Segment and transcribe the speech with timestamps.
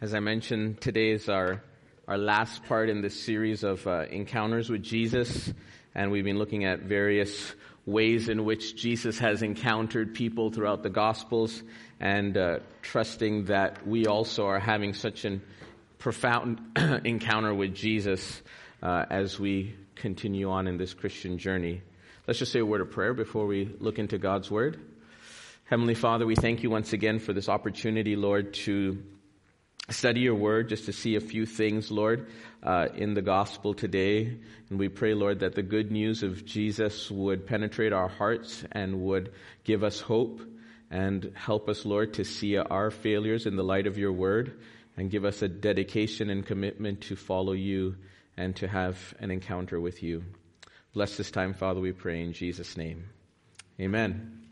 [0.00, 1.60] As I mentioned, today is our,
[2.06, 5.52] our last part in this series of uh, encounters with Jesus,
[5.92, 7.52] and we've been looking at various
[7.84, 11.64] ways in which Jesus has encountered people throughout the Gospels,
[11.98, 15.40] and uh, trusting that we also are having such a
[15.98, 16.60] profound
[17.04, 18.40] encounter with Jesus
[18.80, 21.82] uh, as we continue on in this Christian journey.
[22.28, 24.78] Let's just say a word of prayer before we look into God's Word.
[25.64, 29.02] Heavenly Father, we thank you once again for this opportunity, Lord, to
[29.90, 32.28] study your word, just to see a few things, Lord,
[32.62, 34.38] uh, in the gospel today.
[34.68, 39.00] And we pray, Lord, that the good news of Jesus would penetrate our hearts and
[39.02, 39.32] would
[39.64, 40.40] give us hope
[40.90, 44.58] and help us, Lord, to see our failures in the light of your word
[44.96, 47.96] and give us a dedication and commitment to follow you
[48.36, 50.24] and to have an encounter with you.
[50.92, 53.04] Bless this time, Father, we pray in Jesus' name.
[53.80, 54.47] Amen.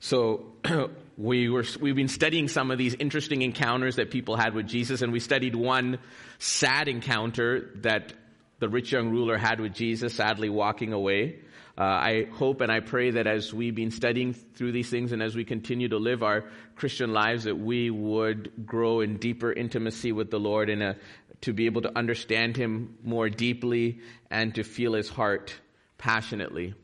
[0.00, 0.52] So
[1.16, 5.02] we were, we've been studying some of these interesting encounters that people had with Jesus,
[5.02, 5.98] and we studied one
[6.38, 8.12] sad encounter that
[8.60, 11.40] the rich young ruler had with Jesus, sadly walking away.
[11.76, 15.22] Uh, I hope and I pray that as we've been studying through these things and
[15.22, 16.44] as we continue to live our
[16.74, 20.96] Christian lives, that we would grow in deeper intimacy with the Lord and
[21.42, 25.54] to be able to understand Him more deeply and to feel His heart
[25.98, 26.74] passionately.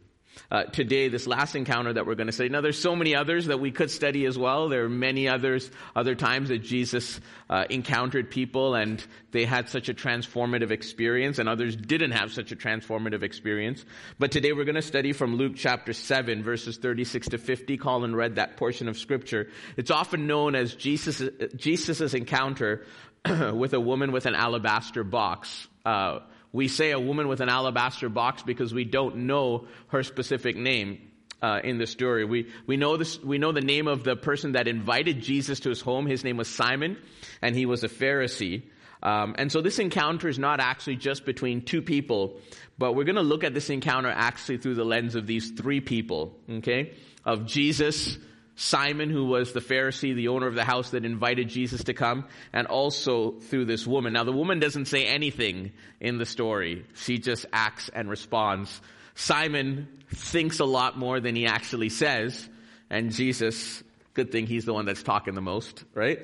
[0.50, 2.48] Uh, today, this last encounter that we're going to study.
[2.48, 4.68] Now, there's so many others that we could study as well.
[4.68, 9.88] There are many others, other times that Jesus uh, encountered people and they had such
[9.88, 13.84] a transformative experience, and others didn't have such a transformative experience.
[14.18, 17.76] But today, we're going to study from Luke chapter 7, verses 36 to 50.
[17.78, 19.48] Colin read that portion of scripture.
[19.76, 21.22] It's often known as Jesus'
[21.56, 22.84] Jesus's encounter
[23.52, 25.69] with a woman with an alabaster box.
[25.84, 26.20] Uh,
[26.55, 31.10] we say a woman with an alabaster box because we don't know her specific name.
[31.42, 33.22] Uh, in the story, we we know this.
[33.22, 36.06] We know the name of the person that invited Jesus to his home.
[36.06, 36.97] His name was Simon,
[37.42, 38.62] and he was a Pharisee.
[39.02, 42.41] Um, and so this encounter is not actually just between two people,
[42.78, 45.82] but we're going to look at this encounter actually through the lens of these three
[45.82, 46.38] people.
[46.48, 46.94] Okay,
[47.26, 48.16] of Jesus,
[48.56, 52.26] Simon, who was the Pharisee, the owner of the house that invited Jesus to come,
[52.53, 54.12] and also through this woman.
[54.12, 56.84] Now, the woman doesn't say anything in the story.
[56.94, 58.81] She just acts and responds.
[59.16, 62.48] Simon thinks a lot more than he actually says,
[62.91, 63.82] and Jesus,
[64.12, 66.21] good thing he's the one that's talking the most, right?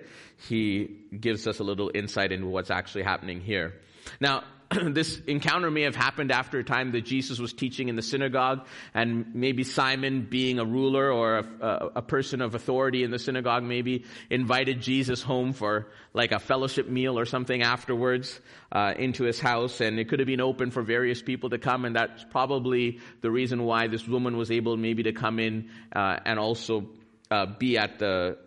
[0.49, 0.85] He
[1.19, 3.75] gives us a little insight into what's actually happening here.
[4.21, 4.45] Now,
[4.83, 8.67] this encounter may have happened after a time that Jesus was teaching in the synagogue,
[8.95, 13.65] and maybe Simon, being a ruler or a, a, person of authority in the synagogue,
[13.65, 19.41] maybe invited Jesus home for like a fellowship meal or something afterwards uh, into his
[19.41, 23.01] house, and it could have been open for various people to come, and that's probably
[23.23, 26.89] the reason why this woman was able maybe to come in uh, and also
[27.33, 28.39] uh, be at the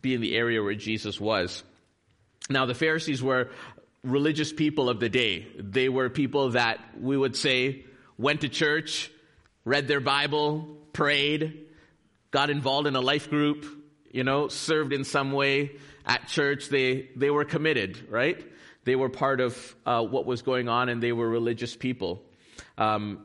[0.00, 1.62] be in the area where Jesus was.
[2.48, 3.50] Now, the Pharisees were
[4.06, 5.46] religious people of the day.
[5.58, 7.84] They were people that we would say
[8.16, 9.10] went to church,
[9.64, 11.66] read their Bible, prayed,
[12.30, 13.66] got involved in a life group,
[14.10, 15.72] you know, served in some way
[16.06, 16.68] at church.
[16.68, 18.42] They, they were committed, right?
[18.84, 22.22] They were part of uh, what was going on and they were religious people.
[22.78, 23.24] Um,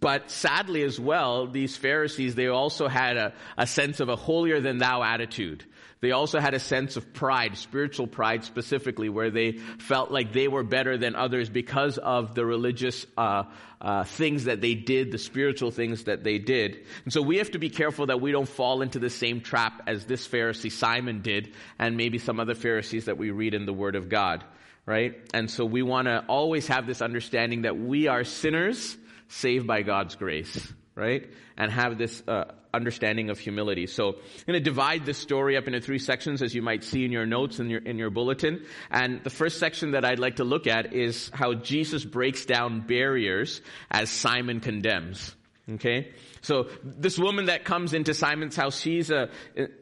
[0.00, 4.60] but sadly as well, these Pharisees, they also had a, a sense of a holier
[4.60, 5.64] than thou attitude.
[6.02, 10.48] They also had a sense of pride, spiritual pride specifically, where they felt like they
[10.48, 13.44] were better than others because of the religious uh,
[13.80, 16.84] uh, things that they did, the spiritual things that they did.
[17.04, 19.82] And so we have to be careful that we don't fall into the same trap
[19.86, 23.72] as this Pharisee Simon did, and maybe some other Pharisees that we read in the
[23.72, 24.42] Word of God,
[24.84, 25.14] right?
[25.32, 28.96] And so we want to always have this understanding that we are sinners
[29.28, 31.30] saved by God's grace right?
[31.56, 33.86] And have this uh, understanding of humility.
[33.86, 37.04] So I'm going to divide this story up into three sections, as you might see
[37.04, 38.64] in your notes in your in your bulletin.
[38.90, 42.80] And the first section that I'd like to look at is how Jesus breaks down
[42.80, 43.60] barriers
[43.90, 45.34] as Simon condemns.
[45.70, 46.10] Okay,
[46.40, 49.28] so this woman that comes into Simon's house, she's a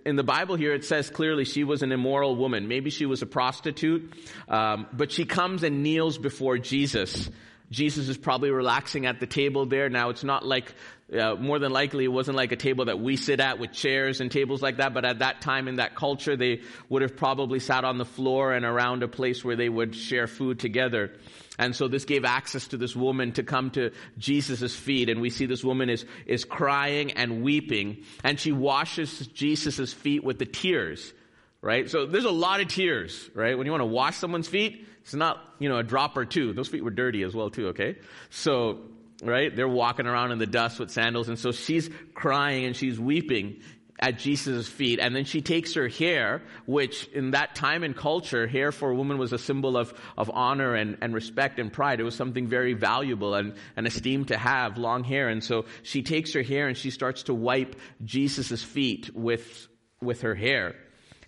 [0.05, 0.75] in the Bible here.
[0.75, 2.69] It says clearly she was an immoral woman.
[2.69, 4.13] Maybe she was a prostitute,
[4.47, 7.31] um, but she comes and kneels before Jesus.
[7.71, 9.89] Jesus is probably relaxing at the table there.
[9.89, 10.75] Now, it's not like
[11.13, 14.21] uh, more than likely, it wasn't like a table that we sit at with chairs
[14.21, 17.59] and tables like that, but at that time in that culture, they would have probably
[17.59, 21.13] sat on the floor and around a place where they would share food together.
[21.59, 25.11] And so this gave access to this woman to come to Jesus' feet.
[25.11, 28.05] And we see this woman is, is crying and weeping.
[28.25, 31.13] And she washes Jesus' feet with the tears,
[31.61, 31.91] right?
[31.91, 33.59] So there's a lot of tears, right?
[33.59, 36.53] When you want to wash someone's feet, it's not, you know, a drop or two.
[36.53, 37.97] Those feet were dirty as well too, okay?
[38.31, 38.79] So
[39.23, 39.55] right?
[39.55, 41.29] They're walking around in the dust with sandals.
[41.29, 43.61] And so she's crying and she's weeping.
[44.01, 44.99] at Jesus' feet.
[44.99, 48.95] And then she takes her hair, which in that time and culture, hair for a
[48.95, 52.01] woman was a symbol of, of honor and, and respect and pride.
[52.01, 55.29] It was something very valuable and, and esteemed to have long hair.
[55.29, 59.69] And so she takes her hair and she starts to wipe Jesus' feet with,
[60.01, 60.75] with her hair.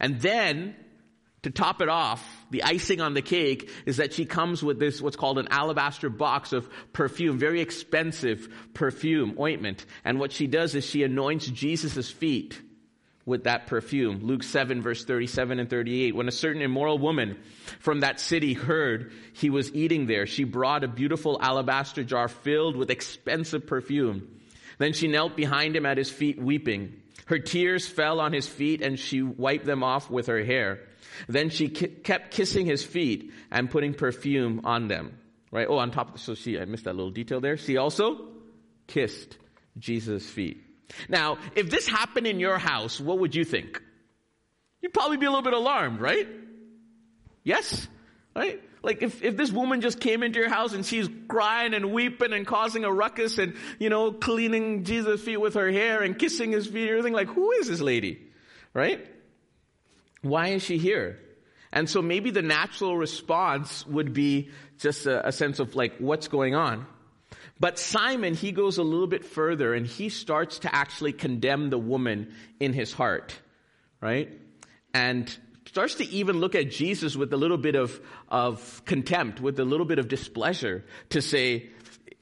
[0.01, 0.75] And then
[1.43, 5.03] to top it off, the icing on the cake is that she comes with this,
[5.03, 9.85] what's called an alabaster box of perfume, very expensive perfume, ointment.
[10.05, 12.61] And what she does is she anoints Jesus' feet
[13.25, 14.21] with that perfume.
[14.23, 16.15] Luke 7 verse 37 and 38.
[16.15, 17.39] When a certain immoral woman
[17.81, 22.77] from that city heard he was eating there, she brought a beautiful alabaster jar filled
[22.77, 24.29] with expensive perfume.
[24.79, 27.01] Then she knelt behind him at his feet weeping.
[27.27, 30.81] Her tears fell on his feet and she wiped them off with her hair.
[31.29, 35.19] Then she kept kissing his feet and putting perfume on them.
[35.51, 35.67] Right?
[35.69, 37.57] Oh, on top of so she, I missed that little detail there.
[37.57, 38.29] She also
[38.87, 39.37] kissed
[39.79, 40.63] Jesus' feet.
[41.09, 43.83] Now, if this happened in your house, what would you think?
[44.81, 46.27] You'd probably be a little bit alarmed, right?
[47.45, 47.87] Yes?
[48.35, 48.63] Right?
[48.83, 52.33] Like if, if this woman just came into your house and she's crying and weeping
[52.33, 56.51] and causing a ruckus and, you know, cleaning Jesus' feet with her hair and kissing
[56.53, 58.21] his feet and everything, like, who is this lady?
[58.75, 59.07] Right?
[60.23, 61.19] Why is she here?
[61.73, 66.29] And so maybe the natural response would be just a, a, sense of like, what's
[66.29, 66.87] going on?
[67.59, 71.79] But Simon, he goes a little bit further and he starts to actually condemn the
[71.79, 73.35] woman in his heart,
[74.01, 74.31] right?
[74.93, 75.35] And
[75.67, 77.99] starts to even look at Jesus with a little bit of,
[78.29, 81.71] of contempt, with a little bit of displeasure to say,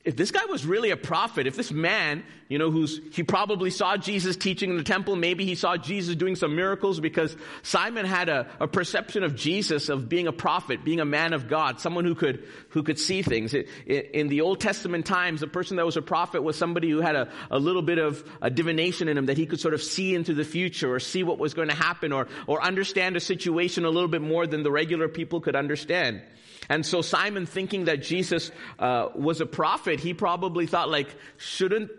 [0.03, 3.69] if this guy was really a prophet, if this man, you know, who's, he probably
[3.69, 8.07] saw Jesus teaching in the temple, maybe he saw Jesus doing some miracles because Simon
[8.07, 11.81] had a, a perception of Jesus of being a prophet, being a man of God,
[11.81, 13.53] someone who could, who could see things.
[13.53, 16.89] It, it, in the Old Testament times, a person that was a prophet was somebody
[16.89, 19.75] who had a, a little bit of a divination in him that he could sort
[19.75, 23.19] of see into the future or see what was going to happen or, or understand
[23.19, 26.23] a situation a little bit more than the regular people could understand.
[26.71, 31.91] And so Simon thinking that Jesus uh, was a prophet, he probably thought like, shouldn't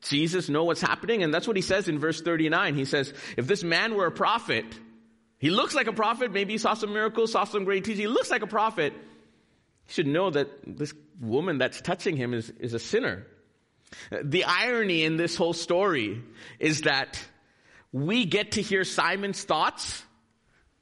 [0.00, 1.22] Jesus know what's happening?
[1.22, 2.74] And that's what he says in verse 39.
[2.74, 4.64] He says, if this man were a prophet,
[5.36, 8.06] he looks like a prophet, maybe he saw some miracles, saw some great teaching, he
[8.06, 8.94] looks like a prophet,
[9.84, 13.26] he should know that this woman that's touching him is, is a sinner.
[14.22, 16.22] The irony in this whole story
[16.58, 17.22] is that
[17.92, 20.02] we get to hear Simon's thoughts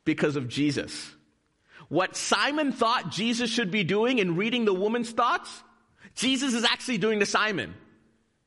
[0.04, 1.10] because of Jesus.
[1.92, 5.62] What Simon thought Jesus should be doing in reading the woman's thoughts,
[6.14, 7.74] Jesus is actually doing to Simon.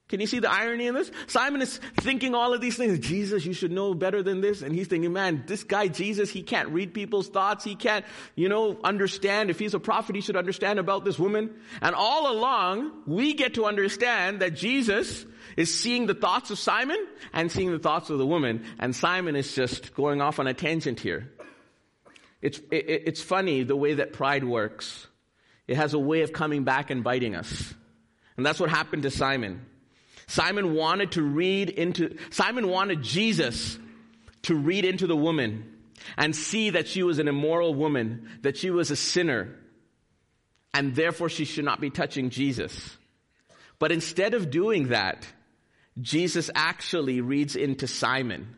[0.07, 1.11] Can you see the irony in this?
[1.27, 2.97] Simon is thinking all of these things.
[2.97, 4.63] Jesus, you should know better than this.
[4.63, 7.63] And he's thinking, man, this guy, Jesus, he can't read people's thoughts.
[7.63, 8.03] He can't,
[8.33, 9.51] you know, understand.
[9.51, 11.53] If he's a prophet, he should understand about this woman.
[11.83, 15.23] And all along, we get to understand that Jesus
[15.55, 16.97] is seeing the thoughts of Simon
[17.31, 18.65] and seeing the thoughts of the woman.
[18.79, 21.31] And Simon is just going off on a tangent here.
[22.45, 25.07] It's, it, it's funny the way that pride works.
[25.67, 27.73] It has a way of coming back and biting us.
[28.37, 29.65] And that's what happened to Simon.
[30.27, 33.79] Simon wanted to read into, Simon wanted Jesus
[34.43, 35.73] to read into the woman
[36.17, 39.55] and see that she was an immoral woman, that she was a sinner,
[40.71, 42.95] and therefore she should not be touching Jesus.
[43.79, 45.25] But instead of doing that,
[45.99, 48.55] Jesus actually reads into Simon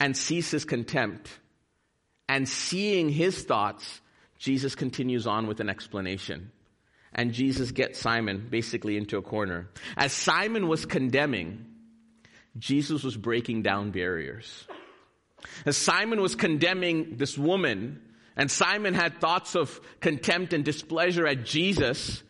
[0.00, 1.30] and sees his contempt
[2.28, 4.00] and seeing his thoughts,
[4.38, 6.50] Jesus continues on with an explanation.
[7.12, 9.68] And Jesus gets Simon basically into a corner.
[9.96, 11.64] As Simon was condemning,
[12.58, 14.66] Jesus was breaking down barriers.
[15.64, 18.00] As Simon was condemning this woman,
[18.36, 22.22] and Simon had thoughts of contempt and displeasure at Jesus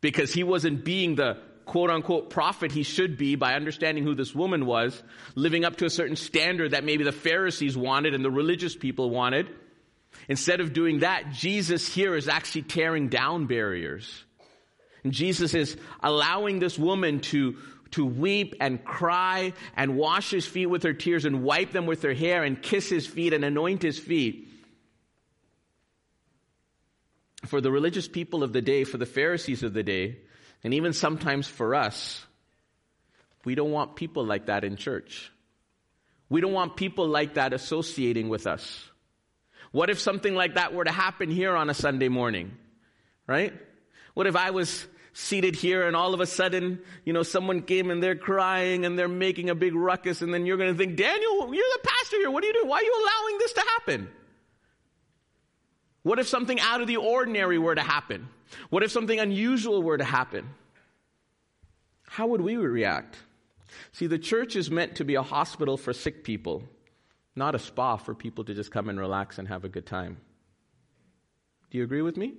[0.00, 4.34] because he wasn't being the quote unquote prophet he should be by understanding who this
[4.34, 5.02] woman was,
[5.34, 9.10] living up to a certain standard that maybe the Pharisees wanted and the religious people
[9.10, 9.48] wanted.
[10.28, 14.24] Instead of doing that, Jesus here is actually tearing down barriers.
[15.02, 17.56] And Jesus is allowing this woman to,
[17.92, 22.02] to weep and cry and wash his feet with her tears and wipe them with
[22.02, 24.48] her hair and kiss his feet and anoint his feet.
[27.46, 30.16] For the religious people of the day, for the Pharisees of the day,
[30.64, 32.24] and even sometimes for us,
[33.44, 35.30] we don't want people like that in church.
[36.30, 38.82] We don't want people like that associating with us.
[39.70, 42.56] What if something like that were to happen here on a Sunday morning?
[43.26, 43.52] Right?
[44.14, 47.90] What if I was seated here and all of a sudden, you know, someone came
[47.90, 50.96] and they're crying and they're making a big ruckus and then you're going to think,
[50.96, 52.30] Daniel, you're the pastor here.
[52.30, 52.68] What are you doing?
[52.68, 54.08] Why are you allowing this to happen?
[56.02, 58.28] What if something out of the ordinary were to happen?
[58.70, 60.50] What if something unusual were to happen?
[62.06, 63.16] How would we react?
[63.92, 66.62] See, the church is meant to be a hospital for sick people,
[67.34, 70.18] not a spa for people to just come and relax and have a good time.
[71.70, 72.34] Do you agree with me?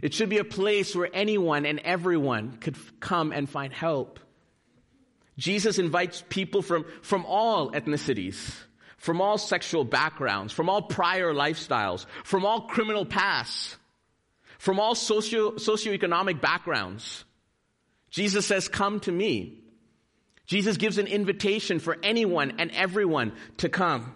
[0.00, 4.18] It should be a place where anyone and everyone could come and find help.
[5.38, 8.54] Jesus invites people from, from all ethnicities,
[8.96, 13.76] from all sexual backgrounds, from all prior lifestyles, from all criminal pasts,
[14.62, 17.24] from all socio, socioeconomic backgrounds.
[18.10, 19.58] Jesus says, come to me.
[20.46, 24.14] Jesus gives an invitation for anyone and everyone to come.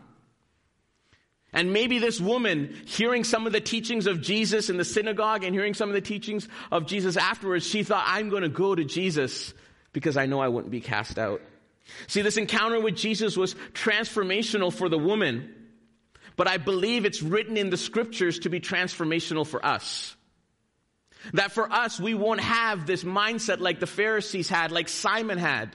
[1.53, 5.53] And maybe this woman, hearing some of the teachings of Jesus in the synagogue and
[5.53, 8.85] hearing some of the teachings of Jesus afterwards, she thought, I'm going to go to
[8.85, 9.53] Jesus
[9.93, 11.43] because I know I wouldn't be cast out.
[12.07, 15.53] See, this encounter with Jesus was transformational for the woman,
[16.37, 20.13] but I believe it's written in the scriptures to be transformational for us.
[21.33, 25.75] That for us, we won't have this mindset like the Pharisees had, like Simon had,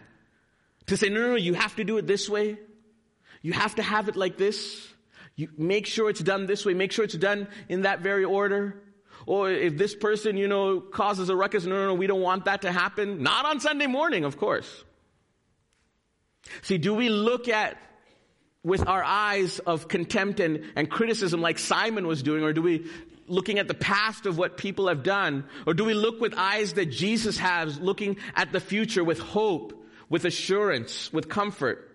[0.87, 2.57] to say, no, no, no, you have to do it this way.
[3.41, 4.87] You have to have it like this.
[5.35, 6.73] You make sure it's done this way.
[6.73, 8.81] Make sure it's done in that very order.
[9.25, 12.45] Or if this person, you know, causes a ruckus, no, no, no, we don't want
[12.45, 13.23] that to happen.
[13.23, 14.83] Not on Sunday morning, of course.
[16.63, 17.77] See, do we look at
[18.63, 22.87] with our eyes of contempt and, and criticism like Simon was doing, or do we
[23.31, 26.73] looking at the past of what people have done, or do we look with eyes
[26.73, 29.73] that Jesus has, looking at the future with hope,
[30.09, 31.87] with assurance, with comfort?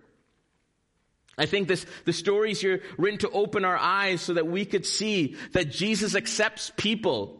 [1.38, 4.86] I think this, the stories here written to open our eyes so that we could
[4.86, 7.38] see that Jesus accepts people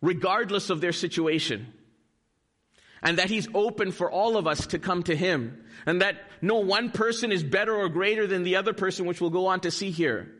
[0.00, 1.72] regardless of their situation.
[3.00, 5.64] And that he's open for all of us to come to him.
[5.86, 9.30] And that no one person is better or greater than the other person, which we'll
[9.30, 10.32] go on to see here.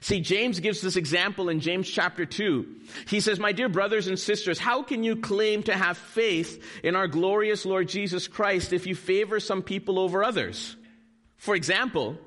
[0.00, 2.66] See, James gives this example in James chapter 2.
[3.08, 6.96] He says, My dear brothers and sisters, how can you claim to have faith in
[6.96, 10.76] our glorious Lord Jesus Christ if you favor some people over others?
[11.36, 12.18] For example,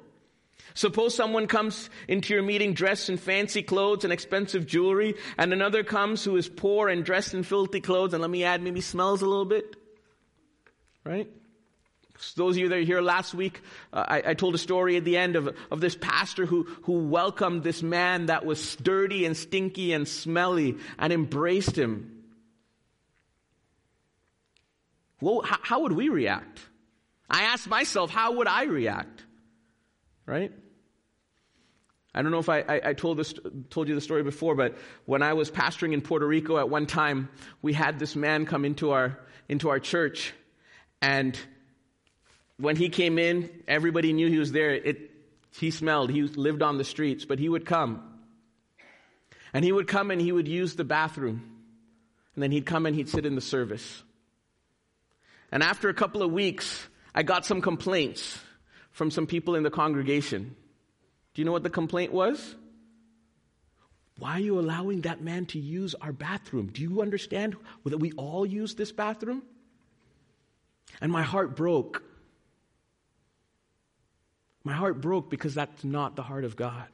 [0.74, 5.84] suppose someone comes into your meeting dressed in fancy clothes and expensive jewelry, and another
[5.84, 9.22] comes who is poor and dressed in filthy clothes, and let me add, maybe smells
[9.22, 9.76] a little bit.
[11.04, 11.30] Right?
[12.18, 13.62] So those of you that were here last week,
[13.94, 17.08] uh, I, I, told a story at the end of, of this pastor who, who
[17.08, 22.24] welcomed this man that was dirty and stinky and smelly and embraced him.
[25.22, 26.60] Well, how, how would we react?
[27.30, 29.24] I asked myself, how would I react?
[30.26, 30.52] Right?
[32.16, 33.34] I don't know if I, I, I, told, this,
[33.70, 36.88] told you the story before, but when I was pastoring in Puerto Rico at one
[36.88, 37.30] time,
[37.62, 40.34] we had this man come into our, into our church.
[41.00, 41.40] And
[42.58, 44.74] when he came in, everybody knew he was there.
[44.74, 45.12] It,
[45.58, 46.10] he smelled.
[46.10, 48.04] He lived on the streets, but he would come.
[49.54, 51.42] And he would come and he would use the bathroom.
[52.36, 54.04] And then he'd come and he'd sit in the service.
[55.52, 58.40] And after a couple of weeks, I got some complaints
[58.92, 60.56] from some people in the congregation.
[61.34, 62.56] Do you know what the complaint was?
[64.20, 66.72] Why are you allowing that man to use our bathroom?
[66.74, 69.44] Do you understand that we all use this bathroom?
[71.00, 72.02] And my heart broke.
[74.68, 76.90] My heart broke because that's not the heart of God.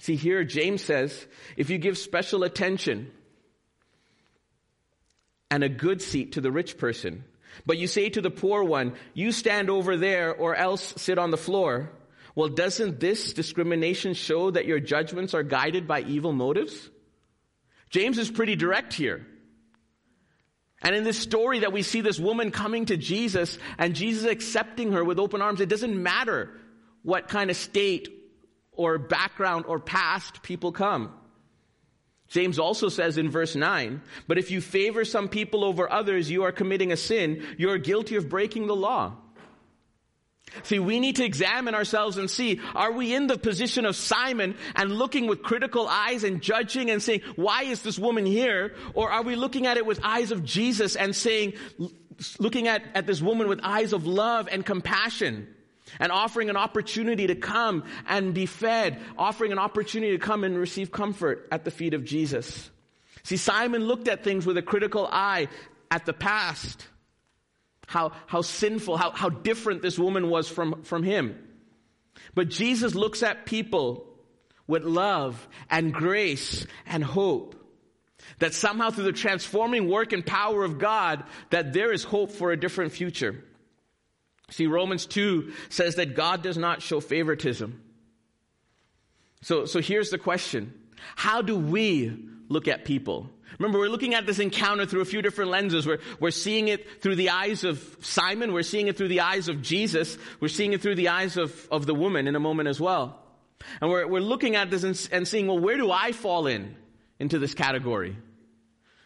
[0.00, 1.24] See, here James says
[1.56, 3.12] if you give special attention
[5.52, 7.22] and a good seat to the rich person,
[7.64, 11.30] but you say to the poor one, you stand over there or else sit on
[11.30, 11.92] the floor.
[12.34, 16.90] Well, doesn't this discrimination show that your judgments are guided by evil motives?
[17.88, 19.24] James is pretty direct here.
[20.82, 24.92] And in this story that we see this woman coming to Jesus and Jesus accepting
[24.92, 26.50] her with open arms, it doesn't matter
[27.02, 28.08] what kind of state
[28.72, 31.12] or background or past people come.
[32.28, 36.44] James also says in verse 9, but if you favor some people over others, you
[36.44, 37.44] are committing a sin.
[37.58, 39.16] You are guilty of breaking the law.
[40.64, 44.56] See, we need to examine ourselves and see, are we in the position of Simon
[44.76, 48.74] and looking with critical eyes and judging and saying, why is this woman here?
[48.94, 51.54] Or are we looking at it with eyes of Jesus and saying,
[52.38, 55.48] looking at, at this woman with eyes of love and compassion?
[55.98, 60.56] and offering an opportunity to come and be fed, offering an opportunity to come and
[60.56, 62.70] receive comfort at the feet of Jesus.
[63.24, 65.48] See, Simon looked at things with a critical eye
[65.90, 66.86] at the past.
[67.92, 71.38] How, how sinful, how, how different this woman was from, from him.
[72.34, 74.08] But Jesus looks at people
[74.66, 77.54] with love and grace and hope.
[78.38, 82.50] That somehow through the transforming work and power of God, that there is hope for
[82.50, 83.44] a different future.
[84.48, 87.82] See, Romans 2 says that God does not show favoritism.
[89.42, 90.72] So, so here's the question.
[91.14, 93.30] How do we look at people.
[93.58, 95.86] Remember, we're looking at this encounter through a few different lenses.
[95.86, 98.52] We're, we're seeing it through the eyes of Simon.
[98.52, 100.16] We're seeing it through the eyes of Jesus.
[100.40, 103.18] We're seeing it through the eyes of, of the woman in a moment as well.
[103.80, 106.76] And we're, we're looking at this and, and seeing, well, where do I fall in
[107.18, 108.16] into this category?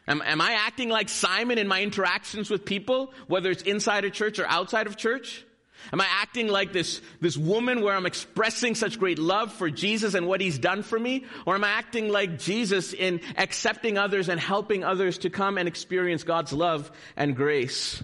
[0.09, 4.11] Am, am I acting like Simon in my interactions with people, whether it's inside a
[4.11, 5.45] church or outside of church?
[5.93, 10.15] Am I acting like this, this woman where I'm expressing such great love for Jesus
[10.15, 11.25] and what he's done for me?
[11.47, 15.69] Or am I acting like Jesus in accepting others and helping others to come and
[15.69, 18.03] experience God's love and grace?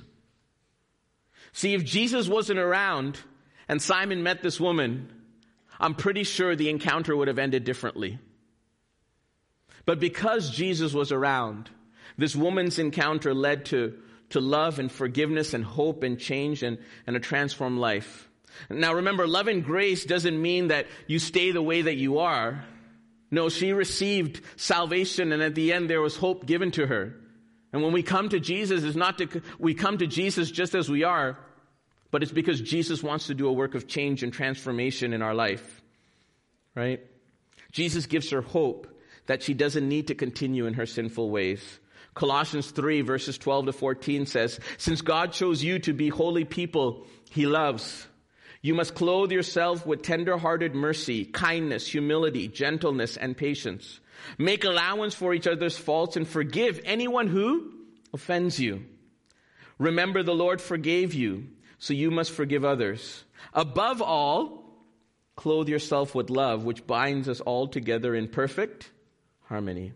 [1.52, 3.19] See, if Jesus wasn't around
[3.69, 5.12] and Simon met this woman,
[5.81, 8.19] I'm pretty sure the encounter would have ended differently.
[9.85, 11.69] But because Jesus was around,
[12.17, 13.99] this woman's encounter led to
[14.33, 18.29] to love and forgiveness and hope and change and, and a transformed life.
[18.69, 22.65] Now remember, love and grace doesn't mean that you stay the way that you are.
[23.31, 27.15] No, she received salvation and at the end there was hope given to her.
[27.73, 30.91] And when we come to Jesus, it's not to, we come to Jesus just as
[30.91, 31.39] we are,
[32.11, 35.35] but it's because Jesus wants to do a work of change and transformation in our
[35.35, 35.83] life.
[36.75, 37.01] Right?
[37.71, 38.87] Jesus gives her hope
[39.27, 41.79] that she doesn't need to continue in her sinful ways.
[42.14, 47.07] Colossians 3 verses 12 to 14 says, Since God chose you to be holy people
[47.31, 48.07] he loves,
[48.61, 53.99] you must clothe yourself with tender-hearted mercy, kindness, humility, gentleness, and patience.
[54.38, 57.73] Make allowance for each other's faults and forgive anyone who
[58.14, 58.85] offends you.
[59.78, 63.25] Remember the Lord forgave you, so you must forgive others.
[63.52, 64.62] Above all,
[65.35, 68.90] clothe yourself with love, which binds us all together in perfect
[69.49, 69.92] harmony.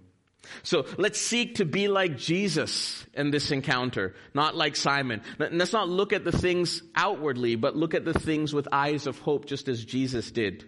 [0.62, 5.23] So let's seek to be like Jesus in this encounter, not like Simon.
[5.38, 9.19] Let's not look at the things outwardly, but look at the things with eyes of
[9.19, 10.65] hope, just as Jesus did.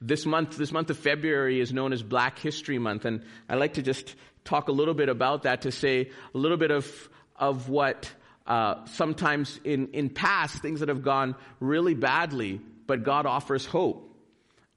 [0.00, 3.74] This month, this month of February is known as Black History Month, and I like
[3.74, 7.68] to just talk a little bit about that to say a little bit of, of
[7.68, 8.10] what
[8.46, 14.09] uh, sometimes in, in past things that have gone really badly, but God offers hope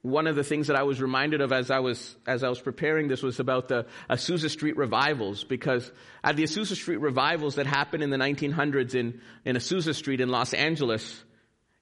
[0.03, 2.59] one of the things that I was reminded of as I was as I was
[2.59, 5.89] preparing this was about the Azusa Street revivals because
[6.23, 10.27] at the Azusa Street revivals that happened in the 1900s in in Azusa Street in
[10.27, 11.23] Los Angeles,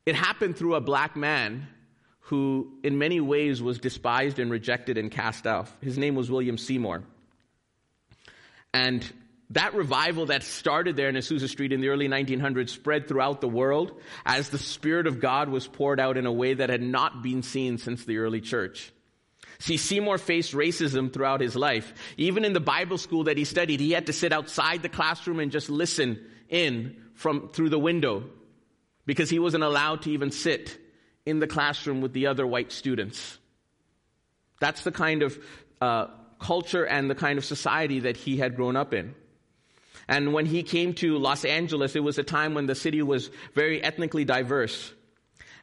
[0.05, 1.67] it happened through a black man
[2.19, 5.67] who in many ways was despised and rejected and cast out.
[5.81, 7.03] His name was William Seymour.
[8.71, 9.11] And
[9.51, 13.49] that revival that started there in Azusa Street in the early 1900s spread throughout the
[13.49, 17.21] world as the Spirit of God was poured out in a way that had not
[17.21, 18.93] been seen since the early church.
[19.59, 21.93] See, Seymour faced racism throughout his life.
[22.17, 25.39] Even in the Bible school that he studied, he had to sit outside the classroom
[25.39, 28.23] and just listen in from through the window
[29.05, 30.79] because he wasn't allowed to even sit
[31.25, 33.37] in the classroom with the other white students.
[34.59, 35.37] That's the kind of
[35.81, 36.07] uh,
[36.39, 39.13] culture and the kind of society that he had grown up in.
[40.07, 43.29] And when he came to Los Angeles, it was a time when the city was
[43.53, 44.93] very ethnically diverse.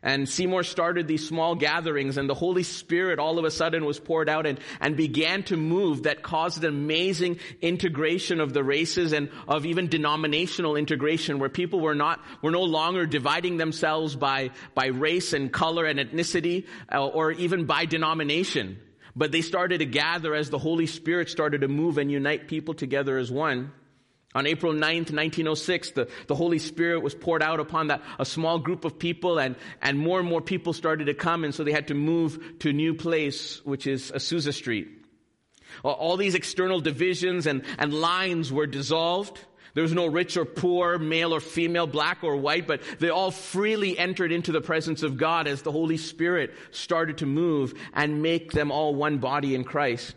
[0.02, 3.98] And Seymour started these small gatherings and the Holy Spirit all of a sudden was
[3.98, 9.12] poured out and, and began to move that caused an amazing integration of the races
[9.12, 14.50] and of even denominational integration where people were not, were no longer dividing themselves by,
[14.74, 18.78] by race and color and ethnicity uh, or even by denomination.
[19.16, 22.74] But they started to gather as the Holy Spirit started to move and unite people
[22.74, 23.72] together as one.
[24.34, 28.58] On April 9th, 1906, the, the Holy Spirit was poured out upon that, a small
[28.58, 31.72] group of people and, and more and more people started to come and so they
[31.72, 34.88] had to move to a new place, which is Azusa Street.
[35.82, 39.38] All these external divisions and, and lines were dissolved.
[39.74, 43.30] There was no rich or poor, male or female, black or white, but they all
[43.30, 48.22] freely entered into the presence of God as the Holy Spirit started to move and
[48.22, 50.16] make them all one body in Christ.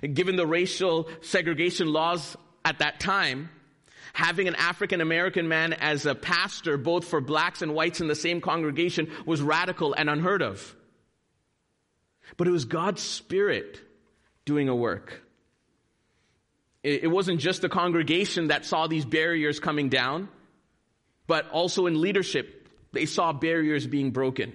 [0.00, 3.48] Given the racial segregation laws at that time,
[4.12, 8.14] having an African American man as a pastor, both for blacks and whites in the
[8.16, 10.74] same congregation, was radical and unheard of.
[12.36, 13.80] But it was God's Spirit
[14.44, 15.22] doing a work.
[16.82, 20.28] It wasn't just the congregation that saw these barriers coming down,
[21.28, 24.52] but also in leadership, they saw barriers being broken.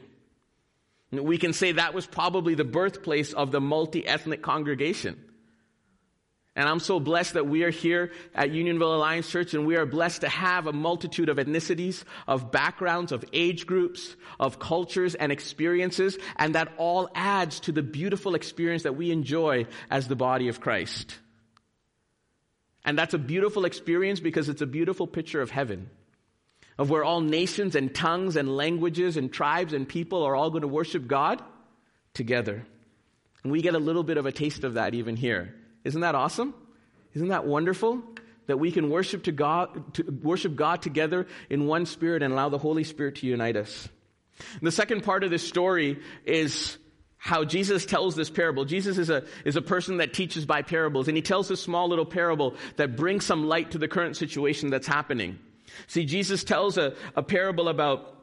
[1.12, 5.31] We can say that was probably the birthplace of the multi-ethnic congregation.
[6.56, 9.86] And I'm so blessed that we are here at Unionville Alliance Church and we are
[9.86, 15.32] blessed to have a multitude of ethnicities, of backgrounds, of age groups, of cultures and
[15.32, 20.50] experiences, and that all adds to the beautiful experience that we enjoy as the body
[20.50, 21.18] of Christ.
[22.84, 25.90] And that's a beautiful experience because it's a beautiful picture of heaven,
[26.78, 30.64] of where all nations and tongues and languages and tribes and people are all going
[30.64, 31.42] to worship God
[32.14, 32.66] together.
[33.44, 36.16] And we get a little bit of a taste of that even here Isn't that
[36.16, 36.54] awesome?
[37.14, 38.02] Isn't that wonderful?
[38.48, 42.50] That we can worship to God, to worship God together in one spirit and allow
[42.50, 43.88] the Holy Spirit to unite us.
[44.54, 46.78] And the second part of this story is
[47.18, 48.66] how Jesus tells this parable.
[48.66, 51.88] Jesus is a, is a person that teaches by parables, and he tells this small
[51.88, 55.38] little parable that brings some light to the current situation that's happening.
[55.86, 58.21] See, Jesus tells a, a parable about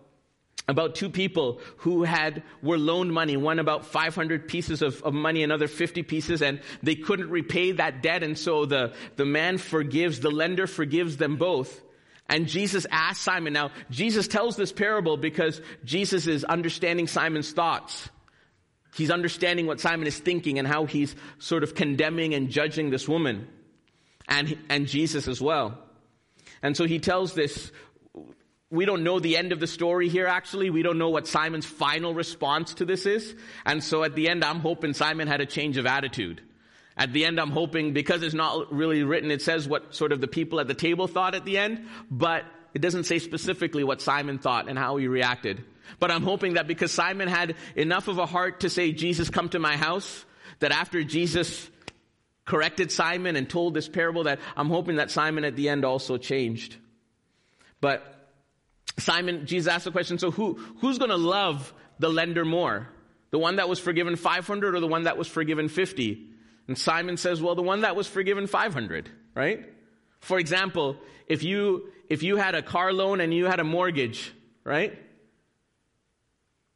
[0.68, 3.36] about two people who had were loaned money.
[3.36, 8.02] One about 500 pieces of, of, money another 50 pieces and they couldn't repay that
[8.02, 11.82] debt and so the, the man forgives the lender forgives them both.
[12.28, 18.10] And jesus asks simon now jesus tells this parable because jesus is understanding simon's thoughts.
[18.94, 23.08] He's understanding what simon is thinking and how he's sort of condemning and judging this
[23.08, 23.48] woman
[24.28, 25.78] and, and jesus as well.
[26.62, 27.70] And so he tells this
[28.70, 30.68] we don't know the end of the story here, actually.
[30.68, 33.34] We don't know what Simon's final response to this is.
[33.64, 36.42] And so at the end, I'm hoping Simon had a change of attitude.
[36.96, 40.20] At the end, I'm hoping, because it's not really written, it says what sort of
[40.20, 44.02] the people at the table thought at the end, but it doesn't say specifically what
[44.02, 45.64] Simon thought and how he reacted.
[45.98, 49.48] But I'm hoping that because Simon had enough of a heart to say, Jesus, come
[49.50, 50.24] to my house,
[50.58, 51.70] that after Jesus
[52.44, 56.18] corrected Simon and told this parable, that I'm hoping that Simon at the end also
[56.18, 56.76] changed.
[57.80, 58.17] But
[58.98, 62.88] Simon, Jesus asked the question, so who, who's going to love the lender more?
[63.30, 66.26] The one that was forgiven 500 or the one that was forgiven 50?
[66.66, 69.66] And Simon says, well, the one that was forgiven 500, right?
[70.20, 74.32] For example, if you, if you had a car loan and you had a mortgage,
[74.64, 74.98] right?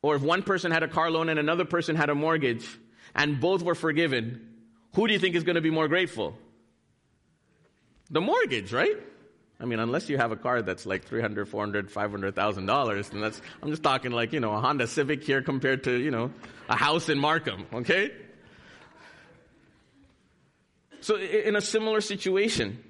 [0.01, 2.67] Or if one person had a car loan and another person had a mortgage
[3.15, 4.49] and both were forgiven,
[4.95, 6.37] who do you think is going to be more grateful?
[8.11, 8.97] The mortgage, right?
[9.63, 12.35] I mean, unless you have a car that's like three hundred, four hundred, five hundred
[12.35, 15.85] thousand dollars, then that's I'm just talking like you know a Honda Civic here compared
[15.85, 16.33] to you know
[16.69, 17.67] a house in Markham.
[17.73, 18.11] Okay.
[21.01, 22.83] So in a similar situation,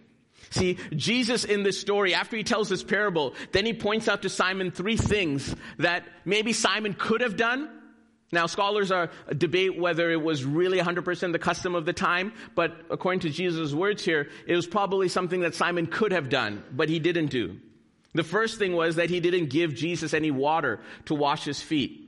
[0.51, 4.29] see Jesus in this story after he tells this parable, then he points out to
[4.31, 7.71] Simon three things that maybe Simon could have done
[8.33, 12.75] now, scholars are debate whether it was really 100% the custom of the time, but
[12.89, 16.89] according to Jesus' words here, it was probably something that Simon could have done, but
[16.89, 17.59] he didn't do.
[18.15, 21.99] The first thing was that he didn't give Jesus any water to wash his feet.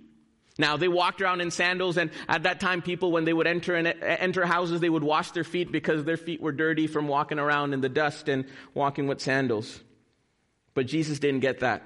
[0.56, 3.74] Now, they walked around in sandals, and at that time, people, when they would enter,
[3.74, 7.38] and enter houses, they would wash their feet because their feet were dirty from walking
[7.38, 9.80] around in the dust and walking with sandals.
[10.72, 11.82] But Jesus didn't get that.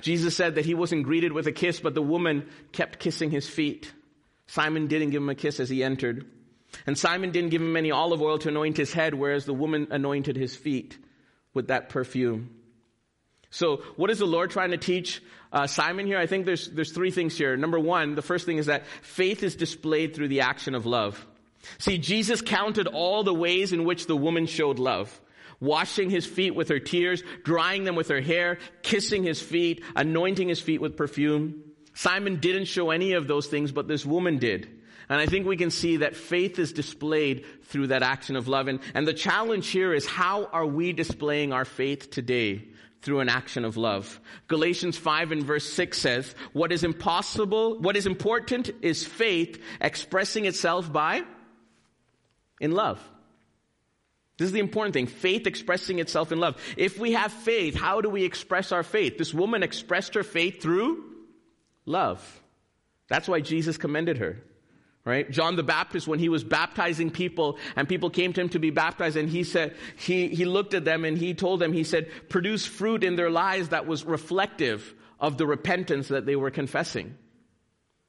[0.00, 3.48] Jesus said that he wasn't greeted with a kiss, but the woman kept kissing his
[3.48, 3.92] feet.
[4.46, 6.26] Simon didn't give him a kiss as he entered.
[6.86, 9.88] And Simon didn't give him any olive oil to anoint his head, whereas the woman
[9.90, 10.98] anointed his feet
[11.54, 12.50] with that perfume.
[13.50, 16.18] So, what is the Lord trying to teach uh, Simon here?
[16.18, 17.56] I think there's, there's three things here.
[17.56, 21.26] Number one, the first thing is that faith is displayed through the action of love.
[21.78, 25.20] See, Jesus counted all the ways in which the woman showed love
[25.62, 30.48] washing his feet with her tears, drying them with her hair, kissing his feet, anointing
[30.48, 31.62] his feet with perfume.
[31.94, 34.68] Simon didn't show any of those things, but this woman did.
[35.08, 38.66] And I think we can see that faith is displayed through that action of love.
[38.66, 42.68] And, and the challenge here is how are we displaying our faith today?
[43.02, 44.20] Through an action of love.
[44.46, 50.44] Galatians 5 and verse 6 says, what is impossible, what is important is faith expressing
[50.44, 51.22] itself by,
[52.60, 53.00] in love.
[54.42, 55.06] This is the important thing.
[55.06, 56.60] Faith expressing itself in love.
[56.76, 59.16] If we have faith, how do we express our faith?
[59.16, 61.04] This woman expressed her faith through
[61.86, 62.42] love.
[63.06, 64.42] That's why Jesus commended her.
[65.04, 65.30] Right?
[65.30, 68.70] John the Baptist, when he was baptizing people and people came to him to be
[68.70, 72.10] baptized and he said, he, he looked at them and he told them, he said,
[72.28, 77.16] produce fruit in their lives that was reflective of the repentance that they were confessing.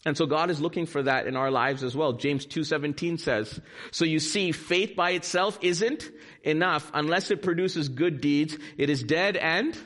[0.06, 2.14] And so God is looking for that in our lives as well.
[2.14, 3.62] James 2:17 says,
[3.92, 6.12] "So you see, faith by itself isn't
[6.44, 8.58] enough unless it produces good deeds.
[8.78, 9.78] It is dead and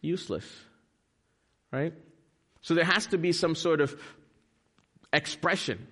[0.00, 0.46] useless."
[1.72, 1.92] Right?
[2.60, 4.00] So there has to be some sort of
[5.12, 5.88] expression.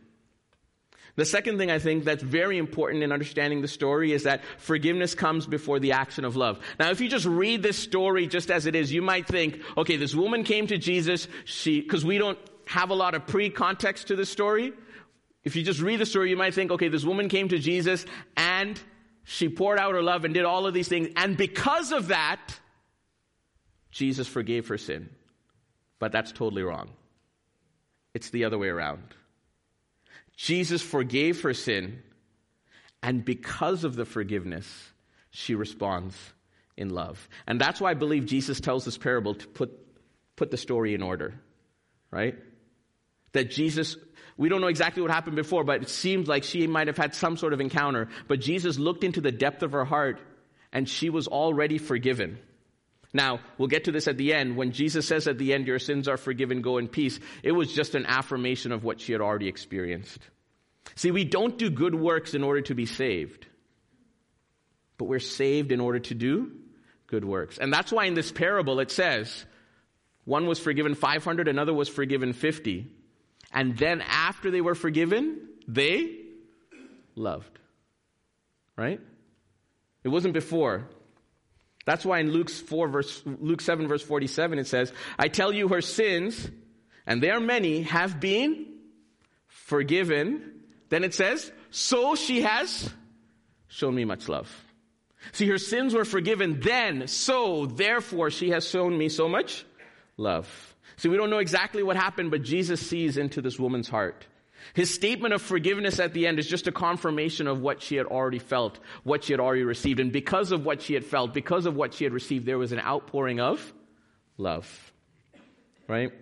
[1.17, 5.15] The second thing I think that's very important in understanding the story is that forgiveness
[5.15, 6.61] comes before the action of love.
[6.79, 9.97] Now, if you just read this story just as it is, you might think, okay,
[9.97, 14.17] this woman came to Jesus, she, cause we don't have a lot of pre-context to
[14.17, 14.73] the story.
[15.45, 18.05] If you just read the story, you might think, okay, this woman came to Jesus
[18.37, 18.81] and
[19.25, 21.09] she poured out her love and did all of these things.
[21.17, 22.41] And because of that,
[23.91, 25.09] Jesus forgave her sin.
[25.99, 26.91] But that's totally wrong.
[28.15, 29.03] It's the other way around.
[30.37, 32.03] Jesus forgave her sin,
[33.03, 34.67] and because of the forgiveness,
[35.31, 36.15] she responds
[36.77, 37.29] in love.
[37.47, 39.71] And that's why I believe Jesus tells this parable to put,
[40.37, 41.41] put the story in order,
[42.11, 42.37] right?
[43.33, 43.97] That Jesus,
[44.37, 47.15] we don't know exactly what happened before, but it seems like she might have had
[47.15, 48.09] some sort of encounter.
[48.29, 50.21] But Jesus looked into the depth of her heart
[50.73, 52.39] and she was already forgiven.
[53.13, 54.57] Now, we'll get to this at the end.
[54.57, 57.73] When Jesus says at the end, Your sins are forgiven, go in peace, it was
[57.73, 60.21] just an affirmation of what she had already experienced.
[60.95, 63.47] See, we don't do good works in order to be saved,
[64.99, 66.53] but we're saved in order to do
[67.07, 67.59] good works.
[67.59, 69.47] And that's why in this parable it says,
[70.25, 72.87] one was forgiven 500, another was forgiven 50.
[73.57, 76.15] And then after they were forgiven, they
[77.15, 77.59] loved.
[78.77, 79.01] Right?
[80.05, 80.87] It wasn't before.
[81.87, 85.69] That's why in Luke's 4 verse, Luke 7 verse 47 it says, I tell you
[85.69, 86.51] her sins,
[87.07, 88.67] and they are many, have been
[89.47, 90.61] forgiven.
[90.91, 92.93] Then it says, so she has
[93.69, 94.55] shown me much love.
[95.33, 99.65] See, her sins were forgiven then, so therefore she has shown me so much
[100.19, 100.76] love.
[100.97, 104.27] See, we don't know exactly what happened, but Jesus sees into this woman's heart.
[104.75, 108.07] His statement of forgiveness at the end is just a confirmation of what she had
[108.07, 110.01] already felt, what she had already received.
[110.01, 112.73] And because of what she had felt, because of what she had received, there was
[112.73, 113.73] an outpouring of
[114.39, 114.93] love.
[115.87, 116.13] Right?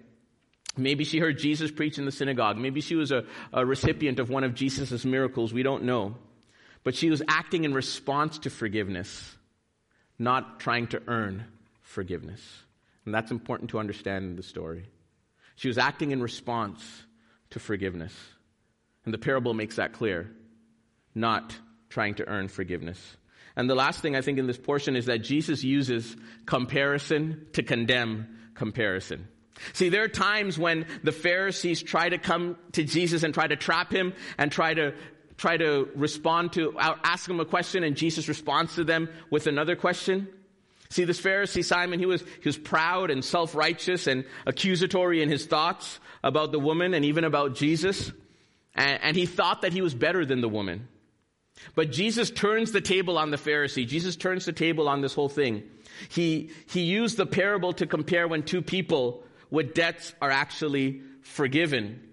[0.77, 2.59] Maybe she heard Jesus preach in the synagogue.
[2.59, 5.55] Maybe she was a, a recipient of one of Jesus' miracles.
[5.55, 6.17] We don't know.
[6.83, 9.37] But she was acting in response to forgiveness,
[10.19, 11.45] not trying to earn
[11.81, 12.64] forgiveness.
[13.05, 14.87] And that's important to understand in the story.
[15.57, 16.83] She was acting in response
[17.51, 18.15] to forgiveness.
[19.05, 20.31] And the parable makes that clear.
[21.15, 21.57] Not
[21.91, 23.17] trying to earn forgiveness.
[23.57, 27.63] And the last thing I think in this portion is that Jesus uses comparison to
[27.63, 29.29] condemn comparison.
[29.73, 33.55] See, there are times when the Pharisees try to come to Jesus and try to
[33.55, 34.95] trap him and try to
[35.37, 39.75] try to respond to ask him a question and Jesus responds to them with another
[39.77, 40.29] question.
[40.95, 45.45] See, this Pharisee Simon, he was, he was proud and self-righteous and accusatory in his
[45.45, 48.13] thoughts about the woman and even about Jesus.
[48.77, 50.87] And, and he thought that he was better than the woman.
[51.75, 53.89] But Jesus turns the table on the Pharisee.
[53.89, 55.65] Jesus turns the table on this whole thing.
[56.11, 62.09] He, he used the parable to compare when two people with debts are actually forgiven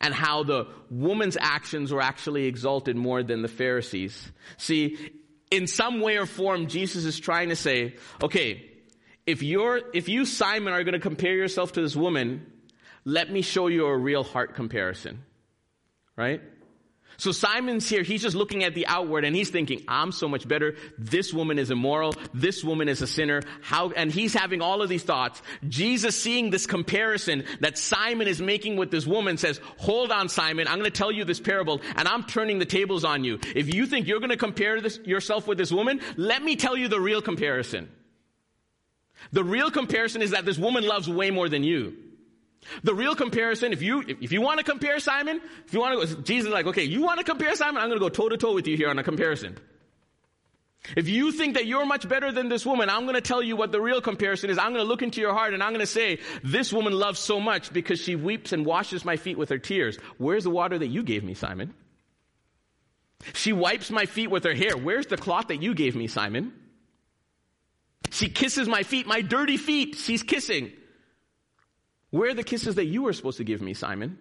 [0.00, 4.32] and how the woman's actions were actually exalted more than the Pharisees.
[4.56, 5.12] See,
[5.50, 8.70] in some way or form, Jesus is trying to say, okay,
[9.26, 12.46] if you're, if you, Simon, are going to compare yourself to this woman,
[13.04, 15.24] let me show you a real heart comparison.
[16.16, 16.42] Right?
[17.20, 20.48] So Simon's here, he's just looking at the outward and he's thinking, I'm so much
[20.48, 20.76] better.
[20.96, 22.14] This woman is immoral.
[22.32, 23.42] This woman is a sinner.
[23.60, 25.42] How, and he's having all of these thoughts.
[25.68, 30.66] Jesus seeing this comparison that Simon is making with this woman says, hold on, Simon,
[30.66, 33.38] I'm going to tell you this parable and I'm turning the tables on you.
[33.54, 36.74] If you think you're going to compare this, yourself with this woman, let me tell
[36.74, 37.90] you the real comparison.
[39.32, 41.98] The real comparison is that this woman loves way more than you.
[42.82, 46.14] The real comparison, if you if you want to compare Simon, if you want to,
[46.14, 48.28] go, Jesus is like, okay, you want to compare Simon, I'm going to go toe
[48.28, 49.56] to toe with you here on a comparison.
[50.96, 53.54] If you think that you're much better than this woman, I'm going to tell you
[53.54, 54.58] what the real comparison is.
[54.58, 57.18] I'm going to look into your heart and I'm going to say, this woman loves
[57.18, 59.98] so much because she weeps and washes my feet with her tears.
[60.16, 61.74] Where's the water that you gave me, Simon?
[63.34, 64.76] She wipes my feet with her hair.
[64.76, 66.54] Where's the cloth that you gave me, Simon?
[68.10, 69.96] She kisses my feet, my dirty feet.
[69.96, 70.72] She's kissing.
[72.10, 74.18] Where are the kisses that you were supposed to give me, Simon?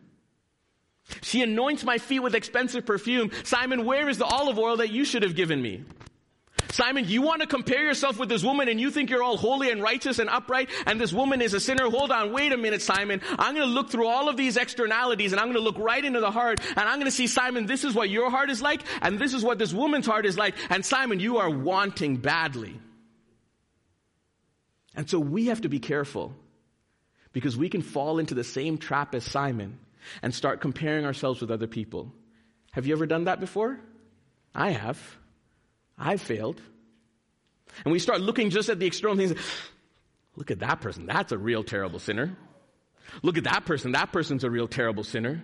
[1.22, 3.32] She anoints my feet with expensive perfume.
[3.44, 5.84] Simon, where is the olive oil that you should have given me?
[6.72, 9.72] Simon, you want to compare yourself with this woman and you think you're all holy
[9.72, 11.90] and righteous and upright and this woman is a sinner?
[11.90, 13.22] Hold on, wait a minute, Simon.
[13.40, 16.04] I'm going to look through all of these externalities and I'm going to look right
[16.04, 18.62] into the heart and I'm going to see, Simon, this is what your heart is
[18.62, 20.56] like and this is what this woman's heart is like.
[20.70, 22.80] And Simon, you are wanting badly.
[24.96, 26.36] And so we have to be careful
[27.34, 29.80] because we can fall into the same trap as Simon
[30.22, 32.12] and start comparing ourselves with other people.
[32.72, 33.80] Have you ever done that before?
[34.54, 35.00] I have.
[35.98, 36.62] I've failed.
[37.84, 39.34] And we start looking just at the external things.
[40.36, 41.06] Look at that person.
[41.06, 42.38] That's a real terrible sinner.
[43.22, 43.92] Look at that person.
[43.92, 45.44] That person's a real terrible sinner.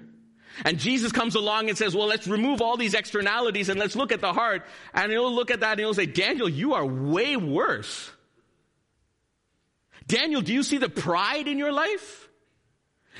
[0.63, 4.11] And Jesus comes along and says, well, let's remove all these externalities and let's look
[4.11, 4.65] at the heart.
[4.93, 8.09] And he'll look at that and he'll say, Daniel, you are way worse.
[10.07, 12.29] Daniel, do you see the pride in your life?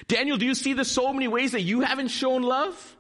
[0.07, 2.97] Daniel, do you see the so many ways that you haven't shown love?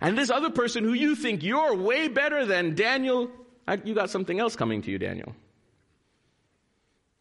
[0.00, 3.30] And this other person who you think you're way better than, Daniel,
[3.84, 5.34] you got something else coming to you, Daniel.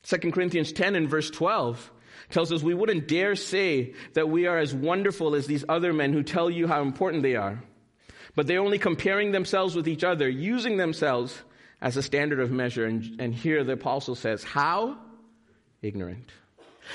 [0.03, 1.91] 2 Corinthians 10 and verse 12
[2.29, 6.13] tells us we wouldn't dare say that we are as wonderful as these other men
[6.13, 7.61] who tell you how important they are.
[8.35, 11.37] But they're only comparing themselves with each other, using themselves
[11.81, 12.85] as a standard of measure.
[12.85, 14.97] And, and here the apostle says, how?
[15.81, 16.31] Ignorant.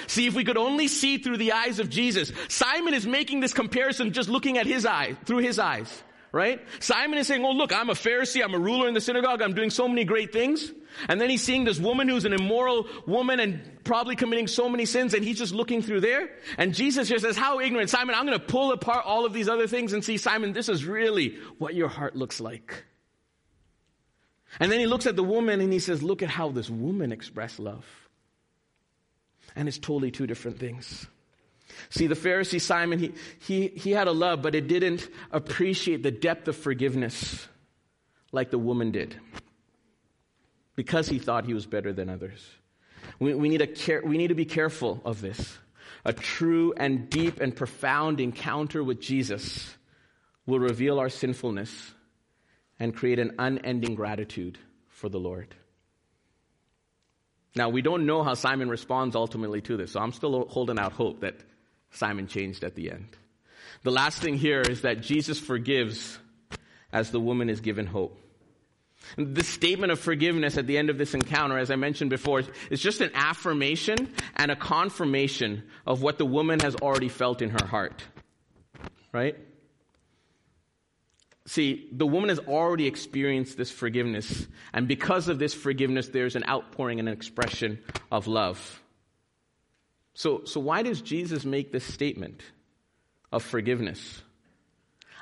[0.07, 3.53] See, if we could only see through the eyes of Jesus, Simon is making this
[3.53, 6.61] comparison just looking at his eye, through his eyes, right?
[6.81, 9.55] Simon is saying, oh look, I'm a Pharisee, I'm a ruler in the synagogue, I'm
[9.55, 10.73] doing so many great things.
[11.09, 14.87] And then he's seeing this woman who's an immoral woman and probably committing so many
[14.87, 16.31] sins and he's just looking through there.
[16.59, 17.90] And Jesus just says, how ignorant.
[17.90, 20.68] Simon, I'm going to pull apart all of these other things and see, Simon, this
[20.68, 22.85] is really what your heart looks like.
[24.61, 27.11] And then he looks at the woman and he says, look at how this woman
[27.12, 27.87] expressed love.
[29.55, 31.07] And it's totally two different things.
[31.91, 36.11] See, the Pharisee Simon, he, he, he had a love, but it didn't appreciate the
[36.11, 37.47] depth of forgiveness
[38.31, 39.17] like the woman did
[40.75, 42.47] because he thought he was better than others.
[43.19, 45.59] We, we, need, a care, we need to be careful of this.
[46.05, 49.77] A true and deep and profound encounter with Jesus
[50.47, 51.93] will reveal our sinfulness
[52.79, 55.55] and create an unending gratitude for the Lord.
[57.55, 60.93] Now, we don't know how Simon responds ultimately to this, so I'm still holding out
[60.93, 61.37] hope that
[61.91, 63.09] Simon changed at the end.
[63.83, 66.19] The last thing here is that Jesus forgives
[66.93, 68.19] as the woman is given hope.
[69.17, 72.81] The statement of forgiveness at the end of this encounter, as I mentioned before, is
[72.81, 77.67] just an affirmation and a confirmation of what the woman has already felt in her
[77.67, 78.05] heart.
[79.12, 79.37] Right?
[81.46, 86.44] See, the woman has already experienced this forgiveness, and because of this forgiveness, there's an
[86.48, 87.81] outpouring and an expression
[88.12, 88.81] of love.
[90.14, 92.42] So, so why does Jesus make this statement
[93.33, 94.22] of forgiveness?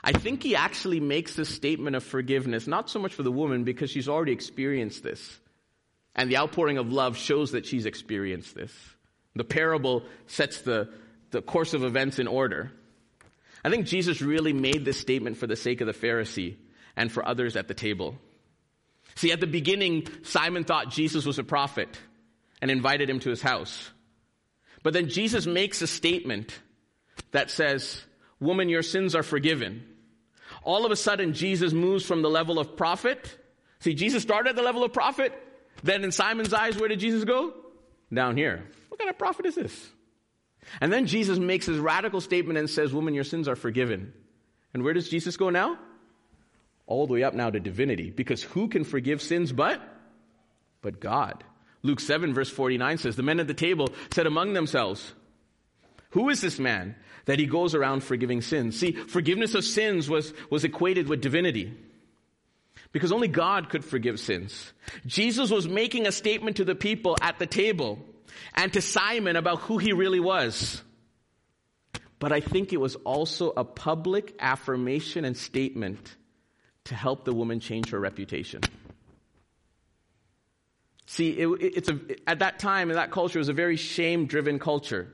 [0.03, 3.65] I think he actually makes this statement of forgiveness not so much for the woman
[3.65, 5.41] because she's already experienced this.
[6.15, 8.73] And the outpouring of love shows that she's experienced this.
[9.37, 10.89] The parable sets the,
[11.31, 12.73] the course of events in order.
[13.65, 16.57] I think Jesus really made this statement for the sake of the Pharisee
[16.97, 18.17] and for others at the table.
[19.17, 21.99] See, at the beginning, Simon thought Jesus was a prophet
[22.63, 23.91] and invited him to his house.
[24.83, 26.59] But then Jesus makes a statement
[27.33, 28.03] that says,
[28.39, 29.85] Woman, your sins are forgiven.
[30.63, 33.37] All of a sudden, Jesus moves from the level of prophet.
[33.81, 35.33] See, Jesus started at the level of prophet.
[35.83, 37.53] Then in Simon's eyes, where did Jesus go?
[38.13, 38.65] Down here.
[38.89, 39.91] What kind of prophet is this?
[40.81, 44.13] And then Jesus makes his radical statement and says, Woman, your sins are forgiven.
[44.73, 45.79] And where does Jesus go now?
[46.87, 48.11] All the way up now to divinity.
[48.11, 49.81] Because who can forgive sins but?
[50.83, 51.45] But God.
[51.83, 55.15] Luke 7 verse 49 says, The men at the table said among themselves,
[56.11, 56.95] Who is this man
[57.25, 58.79] that he goes around forgiving sins?
[58.79, 61.75] See, forgiveness of sins was, was equated with divinity.
[62.93, 64.73] Because only God could forgive sins.
[65.07, 68.01] Jesus was making a statement to the people at the table
[68.55, 70.83] and to Simon about who he really was.
[72.19, 76.17] But I think it was also a public affirmation and statement
[76.85, 78.61] to help the woman change her reputation.
[81.07, 84.27] See, it, it's a, at that time, in that culture, it was a very shame
[84.27, 85.13] driven culture.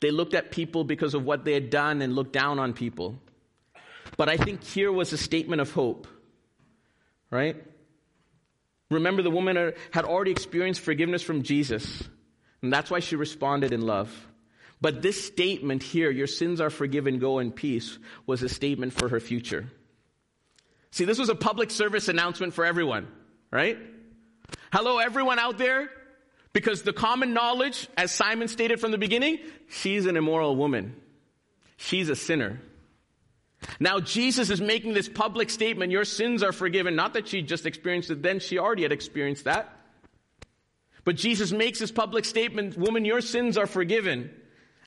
[0.00, 3.18] They looked at people because of what they had done and looked down on people.
[4.16, 6.06] But I think here was a statement of hope,
[7.30, 7.56] right?
[8.90, 12.04] Remember, the woman had already experienced forgiveness from Jesus,
[12.62, 14.10] and that's why she responded in love.
[14.80, 19.08] But this statement here, your sins are forgiven, go in peace, was a statement for
[19.08, 19.66] her future.
[20.90, 23.08] See, this was a public service announcement for everyone,
[23.50, 23.78] right?
[24.72, 25.90] Hello, everyone out there.
[26.52, 30.96] Because the common knowledge, as Simon stated from the beginning, she's an immoral woman.
[31.76, 32.60] She's a sinner.
[33.80, 36.96] Now Jesus is making this public statement, your sins are forgiven.
[36.96, 39.72] Not that she just experienced it then, she already had experienced that.
[41.04, 44.30] But Jesus makes this public statement, woman, your sins are forgiven.